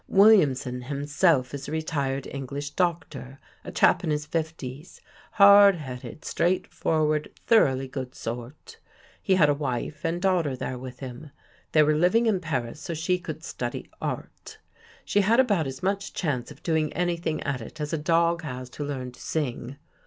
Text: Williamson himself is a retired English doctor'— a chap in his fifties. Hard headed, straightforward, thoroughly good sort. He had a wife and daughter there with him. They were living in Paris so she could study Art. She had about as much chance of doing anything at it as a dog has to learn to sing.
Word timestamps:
Williamson 0.07 0.81
himself 0.81 1.53
is 1.53 1.67
a 1.67 1.71
retired 1.71 2.25
English 2.31 2.71
doctor'— 2.71 3.37
a 3.63 3.71
chap 3.71 4.03
in 4.03 4.09
his 4.09 4.25
fifties. 4.25 4.99
Hard 5.33 5.75
headed, 5.75 6.25
straightforward, 6.25 7.29
thoroughly 7.45 7.87
good 7.87 8.15
sort. 8.15 8.79
He 9.21 9.35
had 9.35 9.47
a 9.47 9.53
wife 9.53 10.03
and 10.03 10.19
daughter 10.19 10.55
there 10.55 10.79
with 10.79 11.01
him. 11.01 11.29
They 11.73 11.83
were 11.83 11.93
living 11.93 12.25
in 12.25 12.39
Paris 12.39 12.79
so 12.79 12.95
she 12.95 13.19
could 13.19 13.43
study 13.43 13.91
Art. 14.01 14.57
She 15.05 15.21
had 15.21 15.39
about 15.39 15.67
as 15.67 15.83
much 15.83 16.13
chance 16.13 16.49
of 16.49 16.63
doing 16.63 16.91
anything 16.93 17.39
at 17.43 17.61
it 17.61 17.79
as 17.79 17.93
a 17.93 17.97
dog 17.99 18.41
has 18.41 18.71
to 18.71 18.83
learn 18.83 19.11
to 19.11 19.19
sing. 19.21 19.75